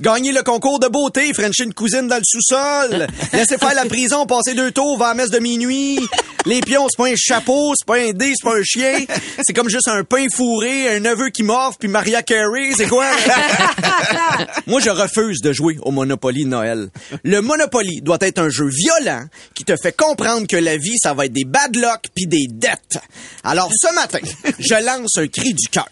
Gagnez 0.00 0.32
le 0.32 0.42
concours 0.42 0.78
de 0.78 0.88
beauté, 0.88 1.32
Frenchez 1.34 1.64
une 1.64 1.74
cousine 1.74 2.08
dans 2.08 2.16
le 2.16 2.22
sous-sol. 2.24 3.06
Laissez 3.32 3.58
faire 3.58 3.74
la 3.74 3.84
prison, 3.86 4.26
passez 4.26 4.54
deux 4.54 4.63
va 4.98 5.06
à 5.06 5.08
la 5.08 5.14
messe 5.14 5.30
de 5.30 5.38
minuit. 5.38 6.00
Les 6.46 6.60
pions, 6.60 6.86
c'est 6.90 6.98
pas 6.98 7.08
un 7.08 7.16
chapeau, 7.16 7.72
c'est 7.74 7.86
pas 7.86 7.96
un 7.96 8.12
dé, 8.12 8.34
c'est 8.36 8.44
pas 8.44 8.56
un 8.56 8.62
chien. 8.62 9.06
C'est 9.42 9.54
comme 9.54 9.70
juste 9.70 9.88
un 9.88 10.04
pain 10.04 10.26
fourré, 10.30 10.94
un 10.94 11.00
neveu 11.00 11.30
qui 11.30 11.42
morve, 11.42 11.76
puis 11.78 11.88
Maria 11.88 12.22
Carey, 12.22 12.72
c'est 12.76 12.86
quoi? 12.86 13.06
Moi, 14.66 14.80
je 14.80 14.90
refuse 14.90 15.40
de 15.40 15.54
jouer 15.54 15.78
au 15.80 15.90
Monopoly 15.90 16.44
Noël. 16.44 16.90
Le 17.22 17.40
Monopoly 17.40 18.02
doit 18.02 18.18
être 18.20 18.38
un 18.40 18.50
jeu 18.50 18.68
violent 18.68 19.24
qui 19.54 19.64
te 19.64 19.74
fait 19.82 19.96
comprendre 19.96 20.46
que 20.46 20.56
la 20.56 20.76
vie, 20.76 20.98
ça 21.02 21.14
va 21.14 21.24
être 21.24 21.32
des 21.32 21.46
bad 21.46 21.74
luck 21.76 22.02
puis 22.14 22.26
des 22.26 22.46
dettes. 22.50 22.98
Alors, 23.42 23.70
ce 23.72 23.94
matin, 23.94 24.18
je 24.58 24.74
lance 24.84 25.16
un 25.16 25.28
cri 25.28 25.54
du 25.54 25.68
cœur. 25.68 25.88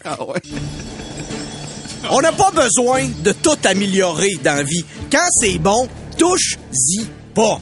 On 2.11 2.21
n'a 2.21 2.33
pas 2.33 2.51
besoin 2.51 3.09
de 3.25 3.33
tout 3.33 3.57
améliorer 3.65 4.33
dans 4.45 4.57
la 4.57 4.65
vie. 4.65 4.85
Quand 5.11 5.29
c'est 5.41 5.59
bon, 5.59 5.89
touche-y 6.19 7.07
pas. 7.35 7.61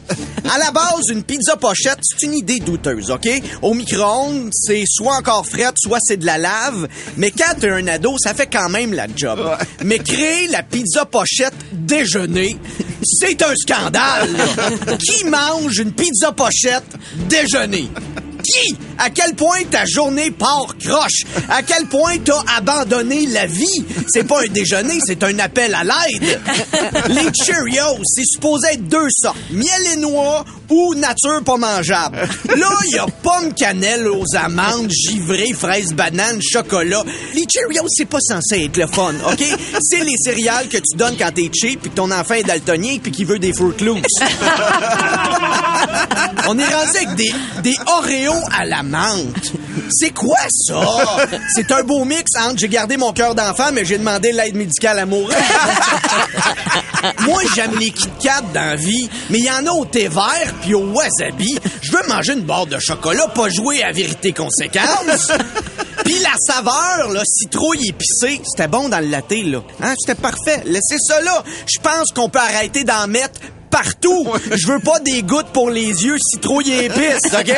À 0.52 0.58
la 0.58 0.70
base, 0.70 1.08
une 1.10 1.22
pizza 1.22 1.56
pochette, 1.56 1.98
c'est 2.02 2.26
une 2.26 2.34
idée 2.34 2.58
douteuse, 2.58 3.10
OK? 3.10 3.28
Au 3.62 3.74
micro-ondes, 3.74 4.50
c'est 4.52 4.84
soit 4.86 5.16
encore 5.16 5.46
frette, 5.46 5.74
soit 5.78 5.98
c'est 6.02 6.16
de 6.16 6.26
la 6.26 6.38
lave. 6.38 6.88
Mais 7.16 7.30
quand 7.30 7.58
t'es 7.58 7.70
un 7.70 7.86
ado, 7.86 8.16
ça 8.18 8.34
fait 8.34 8.46
quand 8.46 8.68
même 8.68 8.92
la 8.92 9.06
job. 9.14 9.38
Mais 9.84 9.98
créer 9.98 10.48
la 10.48 10.62
pizza 10.62 11.04
pochette 11.04 11.54
déjeuner, 11.72 12.56
c'est 13.02 13.42
un 13.42 13.54
scandale. 13.54 14.30
là. 14.36 14.96
Qui 14.98 15.24
mange 15.24 15.78
une 15.78 15.92
pizza 15.92 16.32
pochette 16.32 16.84
déjeuner? 17.28 17.88
Qui? 18.42 18.76
À 18.98 19.10
quel 19.10 19.34
point 19.34 19.62
ta 19.70 19.84
journée 19.86 20.30
part 20.30 20.74
croche? 20.78 21.24
À 21.48 21.62
quel 21.62 21.86
point 21.86 22.18
t'as 22.24 22.42
abandonné 22.56 23.26
la 23.26 23.46
vie? 23.46 23.84
C'est 24.08 24.24
pas 24.24 24.42
un 24.42 24.48
déjeuner, 24.48 24.98
c'est 25.04 25.22
un 25.22 25.38
appel 25.38 25.74
à 25.74 25.84
l'aide. 25.84 26.40
Les 27.08 27.30
Cheerios, 27.34 27.98
c'est 28.04 28.24
supposé 28.24 28.68
être 28.72 28.88
deux 28.88 29.08
sortes. 29.10 29.38
Miel 29.50 29.82
et 29.94 29.96
noix 29.96 30.44
ou 30.70 30.94
nature 30.94 31.42
pas 31.44 31.56
mangeable. 31.56 32.18
Là, 32.56 32.68
il 32.86 32.94
y 32.94 32.98
a 32.98 33.06
pomme 33.22 33.52
cannelle 33.54 34.08
aux 34.08 34.24
amandes, 34.36 34.90
givré, 34.90 35.52
fraises, 35.52 35.92
bananes, 35.92 36.40
chocolat. 36.40 37.02
Les 37.34 37.44
Cheerios, 37.52 37.86
c'est 37.88 38.08
pas 38.08 38.20
censé 38.20 38.64
être 38.64 38.76
le 38.76 38.86
fun, 38.86 39.12
OK? 39.30 39.44
C'est 39.82 40.04
les 40.04 40.16
céréales 40.16 40.68
que 40.68 40.78
tu 40.78 40.96
donnes 40.96 41.16
quand 41.18 41.32
t'es 41.34 41.50
cheap 41.52 41.82
puis 41.82 41.90
que 41.90 41.96
ton 41.96 42.10
enfant 42.10 42.34
est 42.34 42.44
daltonien 42.44 42.98
puis 43.02 43.12
qu'il 43.12 43.26
veut 43.26 43.38
des 43.38 43.52
Fruit 43.52 43.74
Loops. 43.80 44.02
On 46.48 46.58
est 46.58 46.74
rendu 46.74 46.96
avec 46.96 47.14
des, 47.16 47.32
des 47.62 47.76
Oreos 47.86 48.42
à 48.56 48.64
la 48.64 48.82
menthe. 48.82 49.52
C'est 49.90 50.10
quoi 50.10 50.38
ça? 50.48 51.26
C'est 51.54 51.70
un 51.72 51.82
beau 51.82 52.04
mix 52.04 52.30
entre 52.40 52.58
j'ai 52.58 52.68
gardé 52.68 52.96
mon 52.96 53.12
cœur 53.12 53.34
d'enfant, 53.34 53.70
mais 53.72 53.84
j'ai 53.84 53.98
demandé 53.98 54.32
l'aide 54.32 54.54
médicale 54.54 54.98
à 54.98 55.06
mourir. 55.06 55.36
Moi, 57.20 57.42
j'aime 57.54 57.78
les 57.78 57.90
Kit 57.90 58.08
Kat 58.22 58.42
dans 58.52 58.60
la 58.60 58.76
vie, 58.76 59.08
mais 59.30 59.38
il 59.38 59.44
y 59.44 59.50
en 59.50 59.66
a 59.66 59.70
au 59.70 59.84
thé 59.84 60.08
vert 60.08 60.54
puis 60.60 60.74
au 60.74 60.84
wasabi. 60.92 61.58
Je 61.82 61.92
veux 61.92 62.08
manger 62.08 62.34
une 62.34 62.42
barre 62.42 62.66
de 62.66 62.78
chocolat, 62.78 63.28
pas 63.28 63.48
jouer 63.48 63.82
à 63.82 63.92
vérité 63.92 64.32
conséquence. 64.32 65.32
Puis 66.04 66.18
la 66.20 66.34
saveur, 66.38 67.12
là, 67.12 67.22
citrouille 67.24 67.88
épicée, 67.88 68.40
c'était 68.44 68.68
bon 68.68 68.88
dans 68.88 69.00
le 69.00 69.06
latte, 69.06 69.30
là. 69.44 69.62
Hein, 69.82 69.94
c'était 69.98 70.20
parfait. 70.20 70.62
Laissez 70.64 70.96
ça 70.98 71.20
là. 71.20 71.44
Je 71.66 71.78
pense 71.78 72.10
qu'on 72.12 72.28
peut 72.28 72.38
arrêter 72.38 72.84
d'en 72.84 73.06
mettre 73.06 73.38
partout. 73.70 74.26
Je 74.50 74.66
veux 74.66 74.80
pas 74.80 74.98
des 75.00 75.22
gouttes 75.22 75.50
pour 75.52 75.70
les 75.70 76.04
yeux, 76.04 76.16
et 76.66 76.84
épices, 76.84 77.32
OK? 77.32 77.52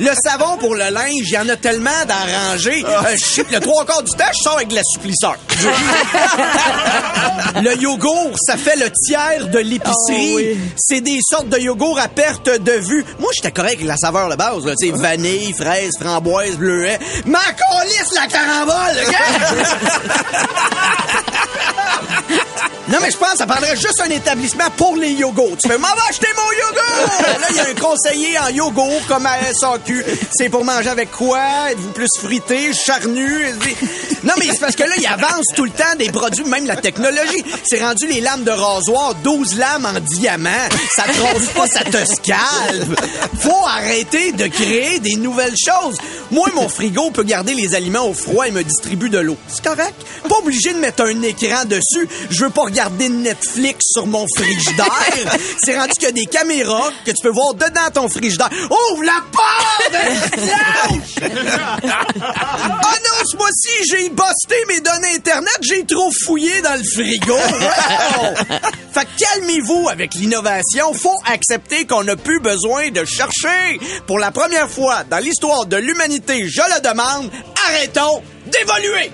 Le 0.00 0.12
savon 0.14 0.56
pour 0.58 0.74
le 0.74 0.90
linge, 0.90 1.26
il 1.26 1.30
y 1.30 1.38
en 1.38 1.48
a 1.48 1.56
tellement 1.56 1.90
d'arrangés. 2.06 2.84
Euh, 2.84 3.14
je 3.14 3.24
sais 3.24 3.44
que 3.44 3.54
le 3.54 3.60
trois 3.60 3.84
quarts 3.84 4.02
du 4.02 4.10
temps, 4.12 4.24
je 4.32 4.42
sors 4.42 4.56
avec 4.56 4.68
de 4.68 4.74
l'assouplisseur. 4.74 5.36
le 7.62 7.76
yogourt, 7.80 8.36
ça 8.38 8.56
fait 8.56 8.76
le 8.76 8.90
tiers 8.90 9.48
de 9.48 9.58
l'épicerie. 9.58 10.58
C'est 10.76 11.00
des 11.00 11.18
sortes 11.22 11.48
de 11.48 11.58
yogourt 11.58 11.98
à 11.98 12.08
perte 12.08 12.48
de 12.48 12.72
vue. 12.72 13.04
Moi, 13.18 13.30
j'étais 13.34 13.52
correct 13.52 13.74
avec 13.74 13.86
la 13.86 13.96
saveur 13.96 14.28
de 14.28 14.36
base, 14.36 14.64
là. 14.64 14.74
Tu 14.80 14.88
sais, 14.88 14.96
vanille, 14.96 15.52
fraise, 15.52 15.92
framboise, 16.00 16.56
bleuet. 16.56 16.98
Ma 17.26 17.38
colisse, 17.38 18.12
la 18.14 18.26
carambole, 18.26 18.96
OK? 19.06 19.14
Non, 22.88 22.98
mais 23.00 23.10
je 23.10 23.16
pense 23.16 23.36
ça 23.36 23.46
prendrait 23.46 23.76
juste 23.76 24.00
un 24.04 24.10
établissement 24.10 24.70
pour 24.76 24.96
les 24.96 25.10
yogos. 25.10 25.56
Tu 25.60 25.68
fais, 25.68 25.78
m'en 25.78 25.88
acheter 26.08 26.28
mon 26.36 26.52
yogourt! 26.52 27.40
Là, 27.40 27.46
il 27.50 27.56
y 27.56 27.60
a 27.60 27.68
un 27.68 27.74
conseiller 27.74 28.38
en 28.38 28.48
yogourt 28.48 29.02
comme 29.08 29.26
à 29.26 29.38
SAQ. 29.52 30.04
C'est 30.32 30.48
pour 30.48 30.64
manger 30.64 30.90
avec 30.90 31.10
quoi? 31.10 31.70
Êtes-vous 31.70 31.92
plus 31.92 32.08
frité, 32.20 32.72
charnu? 32.72 33.54
Non, 34.22 34.34
mais 34.38 34.46
c'est 34.50 34.60
parce 34.60 34.76
que 34.76 34.84
là, 34.84 34.94
il 34.96 35.06
avance 35.06 35.46
tout 35.54 35.64
le 35.64 35.70
temps 35.70 35.94
des 35.98 36.10
produits, 36.10 36.44
même 36.44 36.66
la 36.66 36.76
technologie. 36.76 37.44
C'est 37.64 37.82
rendu 37.82 38.06
les 38.06 38.20
lames 38.20 38.44
de 38.44 38.50
rasoir, 38.50 39.14
12 39.16 39.56
lames 39.56 39.86
en 39.86 40.00
diamant. 40.00 40.50
Ça 40.94 41.04
te 41.04 41.54
pas, 41.54 41.66
ça 41.66 41.84
te 41.84 42.04
scalpe. 42.04 43.00
Faut 43.40 43.66
arrêter 43.66 44.32
de 44.32 44.46
créer 44.46 44.98
des 45.00 45.16
nouvelles 45.16 45.56
choses. 45.56 45.96
Moi, 46.30 46.48
mon 46.54 46.68
frigo 46.68 47.10
peut 47.10 47.22
garder 47.22 47.54
les 47.54 47.74
aliments 47.74 48.06
au 48.06 48.14
froid 48.14 48.46
et 48.46 48.50
me 48.50 48.62
distribue 48.62 49.10
de 49.10 49.18
l'eau. 49.18 49.36
C'est 49.48 49.64
correct. 49.64 49.94
Pas 50.28 50.38
obligé 50.38 50.72
de 50.72 50.78
mettre 50.78 51.04
un 51.04 51.22
écran 51.22 51.64
dessus. 51.64 52.08
Je 52.30 52.44
veux 52.44 52.50
pas 52.50 52.62
regarder 52.62 53.08
Netflix 53.08 53.78
sur 53.92 54.06
mon 54.06 54.26
frigidaire. 54.36 55.36
C'est 55.62 55.78
rendu 55.78 55.92
qu'il 55.92 56.04
y 56.04 56.06
a 56.06 56.12
des 56.12 56.26
caméras 56.26 56.90
que 57.04 57.10
tu 57.10 57.22
peux 57.22 57.30
voir 57.30 57.54
dedans 57.54 57.90
ton 57.92 58.08
frigidaire. 58.08 58.50
Ouvre 58.92 59.04
la 59.04 59.22
porte! 59.32 59.94
mois-ci, 63.54 63.90
j'ai 63.90 64.08
busté 64.08 64.54
mes 64.68 64.80
données 64.80 65.16
Internet. 65.16 65.58
J'ai 65.62 65.84
trop 65.84 66.10
fouillé 66.24 66.60
dans 66.62 66.74
le 66.74 66.84
frigo. 66.84 67.34
Wow! 67.34 68.34
Fait 68.92 69.04
que 69.04 69.18
calmez-vous 69.18 69.88
avec 69.90 70.14
l'innovation. 70.14 70.94
Faut 70.94 71.20
accepter 71.26 71.86
qu'on 71.86 72.04
n'a 72.04 72.16
plus 72.16 72.40
besoin 72.40 72.90
de 72.90 73.04
chercher. 73.04 73.78
Pour 74.06 74.18
la 74.18 74.30
première 74.30 74.70
fois 74.70 75.04
dans 75.04 75.18
l'histoire 75.18 75.66
de 75.66 75.76
l'humanité, 75.76 76.48
je 76.48 76.62
le 76.74 76.80
demande, 76.80 77.30
arrêtons 77.68 78.22
d'évoluer. 78.46 79.10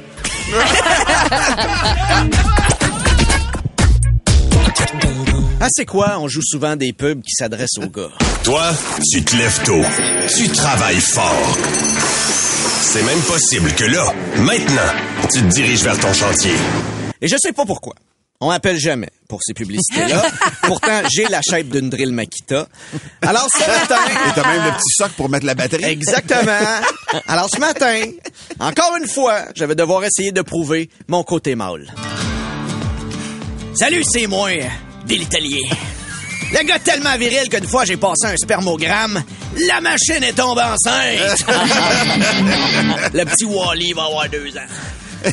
Ah, 5.63 5.67
c'est 5.69 5.85
quoi? 5.85 6.19
On 6.19 6.27
joue 6.27 6.41
souvent 6.43 6.75
des 6.75 6.95
pubs 6.95 7.21
qui 7.21 7.35
s'adressent 7.35 7.77
aux 7.79 7.91
gars. 7.91 8.09
Toi, 8.45 8.73
tu 9.13 9.23
te 9.23 9.37
lèves 9.37 9.63
tôt. 9.63 9.83
Tu 10.35 10.49
travailles 10.49 11.01
fort. 11.01 11.57
C'est 12.83 13.03
même 13.03 13.21
possible 13.21 13.73
que 13.75 13.85
là, 13.85 14.13
maintenant, 14.39 14.93
tu 15.33 15.43
te 15.43 15.47
diriges 15.49 15.83
vers 15.83 15.99
ton 15.99 16.13
chantier. 16.13 16.55
Et 17.21 17.29
je 17.29 17.37
sais 17.39 17.53
pas 17.53 17.65
pourquoi. 17.67 17.95
On 18.41 18.49
m'appelle 18.49 18.79
jamais 18.79 19.11
pour 19.29 19.41
ces 19.43 19.53
publicités-là. 19.53 20.23
Pourtant, 20.63 21.03
j'ai 21.13 21.27
la 21.27 21.43
shape 21.43 21.67
d'une 21.69 21.91
drill 21.91 22.11
Makita. 22.13 22.67
Alors 23.21 23.47
ce 23.53 23.59
matin... 23.59 23.97
Et 24.09 24.33
t'as 24.35 24.49
même 24.49 24.65
le 24.65 24.71
petit 24.73 24.93
soc 24.97 25.11
pour 25.13 25.29
mettre 25.29 25.45
la 25.45 25.55
batterie. 25.55 25.85
Exactement. 25.85 26.59
Alors 27.29 27.51
ce 27.51 27.61
matin, 27.61 28.01
encore 28.59 28.97
une 28.97 29.09
fois, 29.09 29.43
je 29.55 29.65
vais 29.67 29.75
devoir 29.75 30.03
essayer 30.05 30.33
de 30.33 30.41
prouver 30.41 30.89
mon 31.07 31.23
côté 31.23 31.55
mâle. 31.55 31.93
Salut, 33.75 34.03
c'est 34.11 34.27
moi, 34.27 34.51
Bill 35.07 35.29
Tellier. 35.29 35.69
Le 36.53 36.65
gars 36.67 36.79
tellement 36.79 37.17
viril 37.17 37.49
qu'une 37.49 37.67
fois 37.69 37.85
j'ai 37.85 37.97
passé 37.97 38.27
un 38.27 38.37
spermogramme, 38.37 39.23
la 39.69 39.81
machine 39.81 40.23
est 40.23 40.33
tombée 40.33 40.63
enceinte. 40.63 41.45
Le 43.15 43.25
petit 43.25 43.45
Wally 43.45 43.93
va 43.93 44.05
avoir 44.05 44.29
deux 44.29 44.57
ans. 44.57 44.67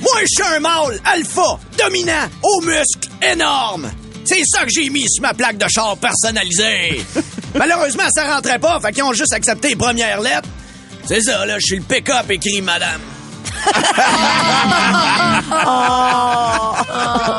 Moi, 0.00 0.20
je 0.20 0.26
suis 0.26 0.54
un 0.54 0.60
mâle, 0.60 1.00
alpha, 1.04 1.58
dominant, 1.78 2.28
aux 2.42 2.60
muscles 2.62 3.08
énormes. 3.22 3.90
C'est 4.24 4.42
ça 4.44 4.64
que 4.64 4.70
j'ai 4.70 4.90
mis 4.90 5.08
sur 5.08 5.22
ma 5.22 5.34
plaque 5.34 5.56
de 5.56 5.66
char 5.68 5.96
personnalisée. 5.96 7.04
Malheureusement, 7.54 8.04
ça 8.14 8.34
rentrait 8.34 8.58
pas, 8.58 8.78
fait 8.80 8.92
qu'ils 8.92 9.04
ont 9.04 9.12
juste 9.12 9.32
accepté 9.32 9.70
les 9.70 9.76
premières 9.76 10.20
lettres. 10.20 10.48
C'est 11.06 11.22
ça, 11.22 11.46
là, 11.46 11.58
je 11.58 11.66
suis 11.66 11.76
le 11.76 11.82
pick-up 11.82 12.30
écrit 12.30 12.60
madame. 12.60 13.00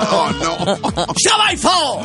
Oh 0.09 0.27
non! 0.43 0.57
Je 1.17 1.29
travaille 1.29 1.57
fort! 1.57 2.03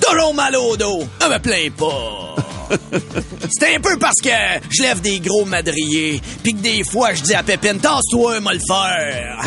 Toujours 0.00 0.34
mal 0.34 0.54
au 0.56 0.76
dos. 0.76 1.04
Je 1.20 1.26
me 1.28 1.38
plains 1.38 1.70
pas. 1.76 2.41
C'est 3.50 3.76
un 3.76 3.80
peu 3.80 3.96
parce 3.98 4.20
que 4.22 4.30
je 4.70 4.82
lève 4.82 5.00
des 5.00 5.20
gros 5.20 5.44
madriers, 5.44 6.20
puis 6.42 6.54
que 6.54 6.60
des 6.60 6.82
fois 6.84 7.12
je 7.14 7.22
dis 7.22 7.34
à 7.34 7.42
Pépine, 7.42 7.78
tasse-toi, 7.78 8.40
moi 8.40 8.52
le 8.54 8.60
faire. 8.66 9.38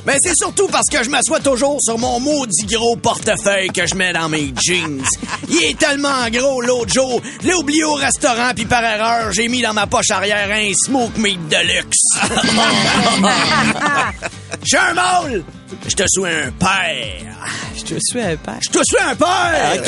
Mais 0.06 0.16
c'est 0.20 0.36
surtout 0.36 0.68
parce 0.68 0.86
que 0.90 1.04
je 1.04 1.10
m'assois 1.10 1.40
toujours 1.40 1.78
sur 1.80 1.98
mon 1.98 2.20
maudit 2.20 2.66
gros 2.66 2.96
portefeuille 2.96 3.68
que 3.68 3.86
je 3.86 3.94
mets 3.94 4.12
dans 4.12 4.28
mes 4.28 4.52
jeans. 4.60 5.02
Il 5.48 5.64
est 5.64 5.78
tellement 5.78 6.28
gros 6.30 6.60
l'autre 6.60 6.92
jour, 6.92 7.22
je 7.42 7.48
l'ai 7.48 7.54
oublié 7.54 7.84
au 7.84 7.94
restaurant, 7.94 8.52
puis 8.54 8.66
par 8.66 8.84
erreur, 8.84 9.32
j'ai 9.32 9.48
mis 9.48 9.62
dans 9.62 9.74
ma 9.74 9.86
poche 9.86 10.10
arrière 10.10 10.50
un 10.50 10.72
smoke 10.74 11.18
meat 11.18 11.48
de 11.48 11.56
luxe. 11.56 11.98
Suis 14.64 14.76
un 14.76 14.94
mâle! 14.94 15.44
Je 15.86 15.94
te 15.94 16.02
suis 16.08 16.26
un 16.26 16.50
père. 16.52 17.36
Je 17.76 17.82
te 17.82 17.94
suis 18.00 18.20
un 18.20 18.36
père. 18.36 18.58
Je 18.60 18.68
te 18.70 18.78
suis 18.84 18.98
un 19.02 19.14
père! 19.14 19.72
OK, 19.74 19.80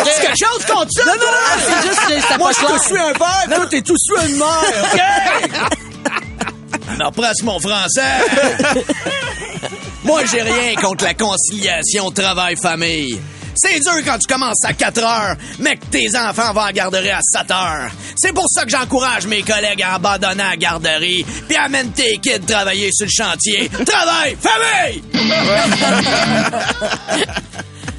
OK. 0.00 0.10
C'est 0.14 0.22
quelque 0.26 0.38
chose 0.38 0.64
contre 0.66 0.90
ça? 0.92 1.04
Non, 1.06 1.12
non, 1.12 1.26
Ah, 1.32 1.58
c'est 1.58 1.88
juste 1.88 2.00
que 2.06 2.28
ça 2.28 2.38
Moi, 2.38 2.50
je 2.52 2.66
te 2.74 2.82
suis 2.84 2.98
un 2.98 3.12
père, 3.12 3.44
toi, 3.56 3.66
t'es 3.68 3.82
tout 3.82 3.96
suis 3.98 4.30
une 4.30 4.36
mère, 4.38 4.84
OK? 4.92 5.00
Me 6.98 7.04
represse 7.04 7.42
mon 7.42 7.58
français. 7.58 8.02
Moi, 10.04 10.22
j'ai 10.26 10.42
rien 10.42 10.74
contre 10.76 11.04
la 11.04 11.14
conciliation 11.14 12.10
travail-famille. 12.10 13.18
C'est 13.56 13.80
dur 13.80 13.92
quand 14.04 14.18
tu 14.18 14.26
commences 14.32 14.64
à 14.64 14.72
4 14.74 14.98
heures, 15.02 15.36
mais 15.60 15.76
que 15.76 15.86
tes 15.86 16.16
enfants 16.18 16.52
vont 16.52 16.60
à 16.60 16.66
la 16.66 16.72
garderie 16.72 17.10
à 17.10 17.20
7 17.22 17.50
heures. 17.50 17.90
C'est 18.16 18.32
pour 18.32 18.46
ça 18.48 18.64
que 18.64 18.70
j'encourage 18.70 19.26
mes 19.26 19.42
collègues 19.42 19.82
à 19.82 19.94
abandonner 19.94 20.42
la 20.42 20.56
garderie, 20.56 21.24
puis 21.48 21.56
amène 21.56 21.90
tes 21.92 22.16
kids 22.18 22.40
travailler 22.46 22.90
sur 22.92 23.06
le 23.06 23.12
chantier. 23.12 23.68
Travail, 23.86 24.36
famille! 24.40 25.02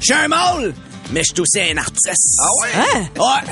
Je 0.00 0.04
suis 0.04 0.14
un 0.14 0.28
mâle, 0.28 0.74
mais 1.10 1.20
je 1.20 1.24
suis 1.32 1.40
aussi 1.40 1.60
un 1.72 1.76
artiste. 1.78 2.38
Ah 2.38 2.48
ouais? 2.62 2.70
Ouais, 3.18 3.42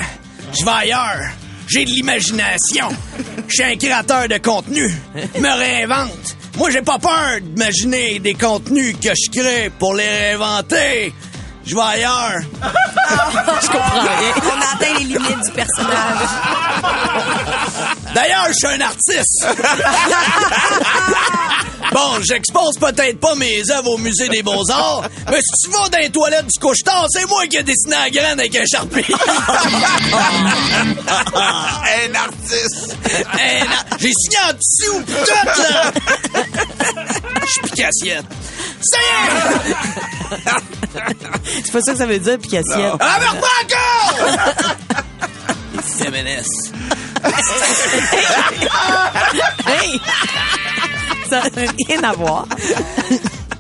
je 0.59 0.65
vais 0.65 0.71
ailleurs. 0.71 1.31
J'ai 1.67 1.85
de 1.85 1.91
l'imagination. 1.91 2.89
Je 3.49 3.55
suis 3.55 3.65
un 3.65 3.77
créateur 3.77 4.29
de 4.29 4.39
contenu. 4.39 4.95
Me 5.41 5.59
réinvente. 5.59 6.37
Moi, 6.59 6.71
j'ai 6.71 6.83
pas 6.83 6.99
peur 6.99 7.41
d'imaginer 7.41 8.19
des 8.21 8.35
contenus 8.35 8.95
que 9.03 9.09
je 9.15 9.31
crée 9.31 9.71
pour 9.79 9.95
les 9.95 10.07
réinventer. 10.09 11.13
Je 11.67 11.75
vais 11.75 11.81
ailleurs. 11.81 12.41
Je 13.63 13.67
comprends 13.69 14.01
rien. 14.01 14.35
On 14.43 14.61
a 14.61 14.65
atteint 14.75 14.95
les 14.99 15.05
limites 15.05 15.41
du 15.45 15.51
personnage. 15.53 16.29
D'ailleurs, 18.15 18.47
je 18.49 18.53
suis 18.53 18.67
un 18.67 18.81
artiste. 18.81 19.45
bon, 21.93 22.21
j'expose 22.23 22.79
peut-être 22.79 23.19
pas 23.19 23.35
mes 23.35 23.69
œuvres 23.71 23.91
au 23.91 23.99
musée 23.99 24.29
des 24.29 24.43
beaux-arts, 24.43 25.03
mais 25.31 25.41
si 25.41 25.65
tu 25.65 25.71
vas 25.71 25.89
dans 25.89 25.99
les 25.99 26.11
toilettes 26.11 26.47
du 26.47 26.59
couche-tard, 26.61 27.07
c'est 27.11 27.27
moi 27.29 27.45
qui 27.49 27.57
ai 27.57 27.63
dessiné 27.65 27.97
la 27.97 28.11
graine 28.11 28.39
avec 28.39 28.55
un 28.55 28.65
charpie. 28.65 29.05
Un 31.35 32.15
artiste! 32.15 32.97
Non, 33.03 33.67
J'ai 33.99 34.13
signé 34.13 34.39
en 34.49 34.53
dessous, 34.53 35.03
tout, 35.07 35.73
là! 35.73 35.91
Je 37.55 37.61
suis 37.61 37.77
picassiette. 37.77 38.25
Ça 38.81 38.99
y 38.99 39.05
est! 39.05 40.45
C'est 41.65 41.73
pas 41.73 41.81
ça 41.81 41.93
que 41.93 41.99
ça 41.99 42.07
veut 42.07 42.19
dire, 42.19 42.39
puis 42.39 42.51
qu'assiette. 42.51 42.95
Ah, 42.99 43.19
mais 43.21 43.41
pas 43.41 43.57
encore! 43.63 45.05
Féministe. 45.99 46.73
Hey! 49.67 49.99
Ça 51.31 51.41
n'a 51.41 51.49
rien 51.89 52.03
à 52.05 52.13
voir. 52.13 52.47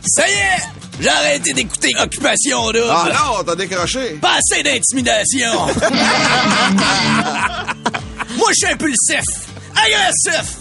Ça 0.06 0.28
y 0.28 0.32
est! 0.32 0.62
J'ai 1.00 1.08
arrêté 1.08 1.52
d'écouter 1.54 1.88
Occupation 2.00 2.66
Double. 2.66 2.84
Ah 2.88 3.08
non, 3.12 3.42
t'as 3.44 3.56
décroché. 3.56 4.18
Pas 4.20 4.36
assez 4.38 4.62
d'intimidation. 4.62 5.66
Moi, 8.36 8.48
je 8.50 8.54
suis 8.54 8.66
impulsif, 8.72 9.24
agressif, 9.74 10.56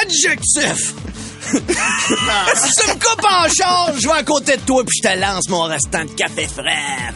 adjectif. 0.00 0.94
Si 1.52 2.80
tu 2.80 2.88
me 2.88 2.94
coupes 2.94 3.24
en 3.24 3.48
charge, 3.48 4.00
je 4.00 4.06
vais 4.06 4.14
à 4.14 4.22
côté 4.22 4.56
de 4.56 4.62
toi 4.62 4.84
puis 4.84 5.00
je 5.02 5.08
te 5.08 5.18
lance 5.18 5.48
mon 5.48 5.62
restant 5.62 6.04
de 6.04 6.10
café 6.10 6.46
frais. 6.46 7.12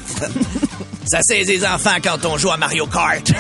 Ça, 1.11 1.21
c'est 1.23 1.45
des 1.45 1.65
enfants 1.65 1.97
quand 2.03 2.23
on 2.27 2.37
joue 2.37 2.51
à 2.51 2.59
Mario 2.59 2.87
Kart. 2.87 3.33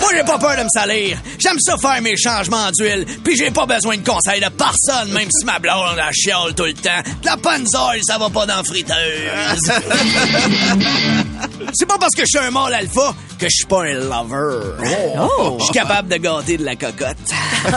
Moi, 0.00 0.10
j'ai 0.14 0.22
pas 0.24 0.38
peur 0.38 0.56
de 0.56 0.62
me 0.62 0.68
salir. 0.72 1.18
J'aime 1.38 1.58
ça 1.58 1.76
faire 1.76 2.00
mes 2.00 2.16
changements 2.16 2.70
d'huile, 2.70 3.04
puis 3.24 3.36
j'ai 3.36 3.50
pas 3.50 3.66
besoin 3.66 3.96
de 3.96 4.08
conseils 4.08 4.40
de 4.40 4.48
personne, 4.48 5.10
même 5.12 5.28
si 5.30 5.44
ma 5.44 5.58
blonde 5.58 5.96
la 5.96 6.12
chiale 6.12 6.54
tout 6.54 6.64
le 6.64 6.74
temps. 6.74 7.02
La 7.24 7.36
panzole, 7.36 7.98
ça 8.02 8.18
va 8.18 8.30
pas 8.30 8.46
dans 8.46 8.62
friteuse. 8.62 8.94
C'est 11.74 11.86
pas 11.86 11.98
parce 11.98 12.14
que 12.14 12.22
je 12.22 12.26
suis 12.26 12.38
un 12.38 12.50
mâle 12.50 12.74
alpha 12.74 13.14
que 13.40 13.46
je 13.48 13.54
suis 13.56 13.66
pas 13.66 13.84
un 13.84 13.94
lover. 13.94 14.74
Je 15.58 15.64
suis 15.64 15.72
capable 15.72 16.08
de 16.08 16.16
gâter 16.18 16.58
de 16.58 16.64
la 16.64 16.76
cocotte. 16.76 17.16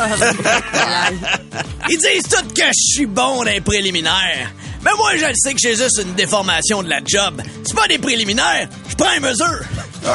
Ils 1.89 1.98
disent 1.98 2.27
tous 2.29 2.53
que 2.53 2.65
je 2.67 2.93
suis 2.96 3.05
bon 3.05 3.38
dans 3.38 3.43
les 3.43 3.62
préliminaires. 3.62 4.51
Mais 4.84 4.91
moi, 4.98 5.15
je 5.15 5.25
le 5.25 5.34
sais 5.36 5.53
que 5.53 5.60
j'ai 5.62 5.75
juste 5.77 6.01
une 6.03 6.13
déformation 6.15 6.84
de 6.84 6.89
la 6.89 7.00
job. 7.05 7.41
C'est 7.65 7.75
pas 7.75 7.88
des 7.88 7.98
préliminaires, 7.98 8.67
je 8.89 8.96
prends 8.96 9.13
une 9.13 9.22
mesure. 9.24 9.62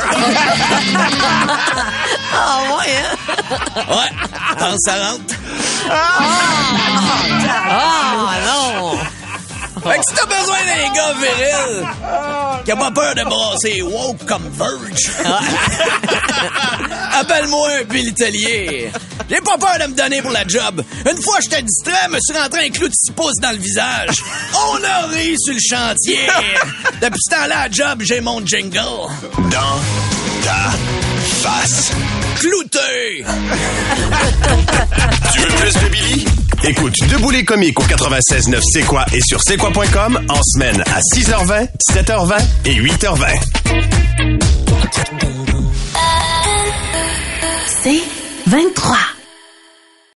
Ah 2.40 2.60
ouais, 2.62 2.92
hein? 3.02 3.16
Ouais, 3.88 4.10
pense 4.58 4.78
ça 4.84 4.94
rentre. 5.10 5.34
Ah 7.70 8.34
non! 8.46 8.98
Fait 9.82 9.98
que 9.98 10.04
si 10.08 10.14
t'as 10.14 10.26
besoin 10.26 10.58
d'un 10.66 10.92
gars 10.94 11.14
viril, 11.14 11.86
qui 12.68 12.72
a 12.72 12.76
pas 12.76 12.90
peur 12.90 13.14
de 13.14 13.24
brasser 13.24 13.80
woke 13.80 14.26
comme 14.26 14.46
Verge, 14.50 15.10
appelle-moi 17.18 17.84
Billy 17.88 18.12
Tellier. 18.12 18.90
J'ai 19.30 19.40
pas 19.40 19.56
peur 19.56 19.78
de 19.80 19.90
me 19.90 19.96
donner 19.96 20.20
pour 20.20 20.32
la 20.32 20.46
job. 20.46 20.84
Une 21.10 21.22
fois, 21.22 21.38
j'étais 21.40 21.62
distrait, 21.62 22.08
me 22.10 22.18
suis 22.20 22.38
rentré 22.38 22.66
un 22.66 22.68
clou 22.68 22.86
de 22.88 22.92
six 22.92 23.12
pouces 23.12 23.40
dans 23.40 23.52
le 23.52 23.56
visage. 23.56 24.22
On 24.52 24.84
a 24.84 25.06
ri 25.06 25.34
sur 25.38 25.54
le 25.54 25.60
chantier. 25.60 26.26
Depuis 27.00 27.20
ce 27.22 27.36
temps-là, 27.36 27.60
à 27.60 27.70
job, 27.70 28.02
j'ai 28.02 28.20
mon 28.20 28.44
jingle. 28.44 28.76
Dans 29.50 29.80
ta 30.44 31.07
face. 31.38 31.92
Clouté! 32.40 33.24
Tu 35.32 35.40
veux 35.40 35.48
plus 35.48 35.74
de 35.74 35.88
Billy? 35.88 36.24
Écoute 36.64 36.94
Debout 37.08 37.30
les 37.30 37.44
comiques 37.44 37.78
au 37.78 37.84
96.9 37.84 38.60
C'est 38.72 38.82
quoi 38.82 39.04
et 39.12 39.20
sur 39.20 39.40
c'est 39.42 39.56
quoi.com 39.56 40.18
en 40.28 40.42
semaine 40.42 40.82
à 40.92 41.00
6h20, 41.00 41.68
7h20 41.92 42.42
et 42.64 42.74
8h20. 42.74 43.26
C'est 47.82 48.02
23. 48.46 48.96